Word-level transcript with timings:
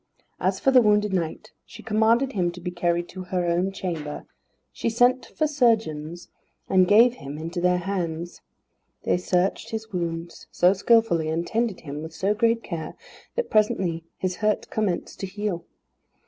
As 0.39 0.59
for 0.59 0.71
the 0.71 0.81
wounded 0.81 1.13
knight 1.13 1.51
she 1.63 1.83
commanded 1.83 2.31
him 2.31 2.49
to 2.53 2.59
be 2.59 2.71
carried 2.71 3.07
to 3.09 3.25
her 3.25 3.45
own 3.45 3.71
chamber. 3.71 4.25
She 4.73 4.89
sent 4.89 5.27
for 5.27 5.45
surgeons, 5.45 6.27
and 6.67 6.87
gave 6.87 7.13
him 7.17 7.37
into 7.37 7.61
their 7.61 7.77
hands. 7.77 8.41
These 9.03 9.27
searched 9.27 9.69
his 9.69 9.91
wounds 9.93 10.47
so 10.49 10.73
skilfully, 10.73 11.29
and 11.29 11.45
tended 11.45 11.81
him 11.81 12.01
with 12.01 12.15
so 12.15 12.33
great 12.33 12.63
care, 12.63 12.95
that 13.35 13.51
presently 13.51 14.03
his 14.17 14.37
hurt 14.37 14.71
commenced 14.71 15.19
to 15.19 15.27
heal. 15.27 15.65